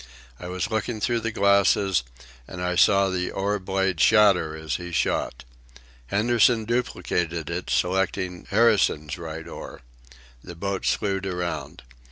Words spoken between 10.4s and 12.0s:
The boat slewed around.